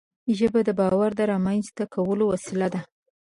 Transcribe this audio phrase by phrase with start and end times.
[0.37, 2.81] ژبه د باور د رامنځته کولو وسیله ده